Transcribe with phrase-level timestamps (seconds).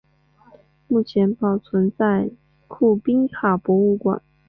[0.87, 2.31] 目前保存在
[2.67, 4.19] 库宾卡博物馆。